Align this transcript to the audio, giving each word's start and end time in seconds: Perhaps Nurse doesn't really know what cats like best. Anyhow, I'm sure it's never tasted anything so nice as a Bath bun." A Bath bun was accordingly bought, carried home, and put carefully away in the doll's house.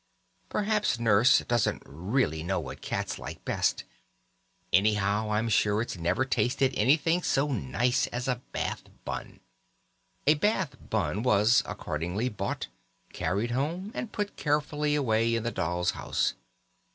Perhaps 0.49 0.97
Nurse 0.99 1.43
doesn't 1.47 1.83
really 1.85 2.41
know 2.41 2.59
what 2.59 2.81
cats 2.81 3.19
like 3.19 3.45
best. 3.45 3.83
Anyhow, 4.73 5.29
I'm 5.29 5.47
sure 5.47 5.79
it's 5.79 5.95
never 5.95 6.25
tasted 6.25 6.73
anything 6.75 7.21
so 7.21 7.49
nice 7.51 8.07
as 8.07 8.27
a 8.27 8.41
Bath 8.51 8.81
bun." 9.05 9.41
A 10.25 10.33
Bath 10.33 10.75
bun 10.89 11.21
was 11.21 11.61
accordingly 11.67 12.29
bought, 12.29 12.65
carried 13.13 13.51
home, 13.51 13.91
and 13.93 14.11
put 14.11 14.35
carefully 14.37 14.95
away 14.95 15.35
in 15.35 15.43
the 15.43 15.51
doll's 15.51 15.91
house. 15.91 16.33